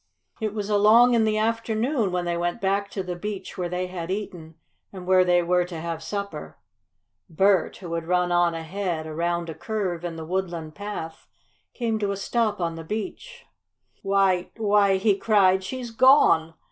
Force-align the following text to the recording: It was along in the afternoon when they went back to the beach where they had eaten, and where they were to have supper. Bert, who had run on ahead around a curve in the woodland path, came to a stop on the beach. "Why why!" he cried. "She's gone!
It 0.39 0.55
was 0.55 0.67
along 0.67 1.13
in 1.13 1.25
the 1.25 1.37
afternoon 1.37 2.11
when 2.11 2.25
they 2.25 2.35
went 2.35 2.59
back 2.59 2.89
to 2.89 3.03
the 3.03 3.15
beach 3.15 3.55
where 3.55 3.69
they 3.69 3.85
had 3.85 4.09
eaten, 4.09 4.55
and 4.91 5.05
where 5.05 5.23
they 5.23 5.43
were 5.43 5.63
to 5.65 5.79
have 5.79 6.01
supper. 6.01 6.57
Bert, 7.29 7.77
who 7.77 7.93
had 7.93 8.07
run 8.07 8.31
on 8.31 8.55
ahead 8.55 9.05
around 9.05 9.47
a 9.47 9.53
curve 9.53 10.03
in 10.03 10.15
the 10.15 10.25
woodland 10.25 10.73
path, 10.73 11.27
came 11.75 11.99
to 11.99 12.09
a 12.11 12.17
stop 12.17 12.59
on 12.59 12.73
the 12.77 12.83
beach. 12.83 13.45
"Why 14.01 14.49
why!" 14.57 14.97
he 14.97 15.15
cried. 15.15 15.63
"She's 15.63 15.91
gone! 15.91 16.55